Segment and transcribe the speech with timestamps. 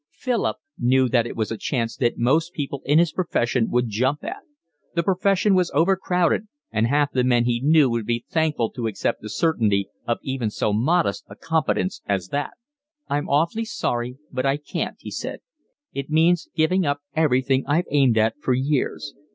[0.13, 4.41] Philip knew it was a chance that most people in his profession would jump at;
[4.95, 8.87] the profession was over crowded, and half the men he knew would be thankful to
[8.87, 12.53] accept the certainty of even so modest a competence as that.
[13.09, 15.41] "I'm awfully sorry, but I can't," he said.
[15.93, 19.13] "It means giving up everything I've aimed at for years.